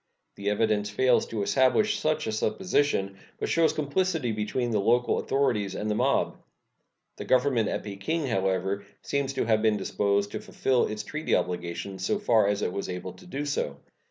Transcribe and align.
The 0.33 0.49
evidence 0.49 0.89
fails 0.89 1.27
to 1.27 1.43
establish 1.43 1.99
such 1.99 2.25
a 2.25 2.31
supposition, 2.31 3.17
but 3.39 3.49
shows 3.49 3.71
a 3.71 3.75
complicity 3.75 4.31
between 4.31 4.71
the 4.71 4.79
local 4.79 5.19
authorities 5.19 5.75
and 5.75 5.91
the 5.91 5.93
mob. 5.93 6.37
The 7.17 7.25
Government 7.25 7.69
at 7.69 7.83
Peking, 7.83 8.25
however, 8.25 8.83
seems 9.03 9.31
to 9.33 9.45
have 9.45 9.61
been 9.61 9.77
disposed 9.77 10.31
to 10.31 10.39
fulfill 10.41 10.87
its 10.87 11.03
treaty 11.03 11.35
obligations 11.35 12.03
so 12.03 12.17
far 12.17 12.47
as 12.47 12.63
it 12.63 12.73
was 12.73 12.89
able 12.89 13.13
to 13.13 13.27
do 13.27 13.45
so. 13.45 13.77